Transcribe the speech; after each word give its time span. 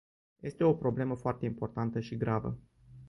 Este 0.39 0.63
o 0.63 0.73
problemă 0.73 1.15
foarte 1.15 1.45
importantă 1.45 1.99
și 1.99 2.17
gravă. 2.17 2.57